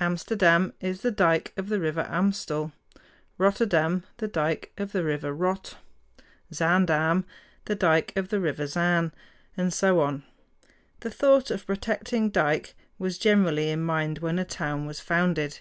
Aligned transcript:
Amsterdam 0.00 0.72
is 0.80 1.02
the 1.02 1.12
"dike" 1.12 1.52
of 1.56 1.68
the 1.68 1.78
River 1.78 2.04
Amstel 2.10 2.64
(ahm´ 2.64 2.72
stel); 2.72 2.72
Rotterdam, 3.38 4.02
the 4.16 4.26
"dike" 4.26 4.72
of 4.76 4.90
the 4.90 5.04
River 5.04 5.32
Rotte; 5.32 5.76
Zaandam 6.52 6.52
(zahn 6.52 6.86
dahm´), 6.88 7.24
the 7.66 7.74
"dike" 7.76 8.12
of 8.16 8.28
the 8.30 8.40
River 8.40 8.64
Zaan 8.64 9.12
and 9.56 9.72
so 9.72 10.00
on. 10.00 10.24
The 10.98 11.10
thought 11.12 11.52
of 11.52 11.60
the 11.60 11.66
protecting 11.66 12.28
dike 12.30 12.74
was 12.98 13.18
generally 13.18 13.70
in 13.70 13.84
mind 13.84 14.18
when 14.18 14.40
a 14.40 14.44
town 14.44 14.84
was 14.84 14.98
founded. 14.98 15.60